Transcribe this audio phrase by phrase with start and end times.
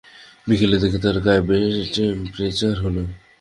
[0.47, 3.01] বিকেলের দিকে তাঁর গায়ে বেশ টেম্পারেচার হলো।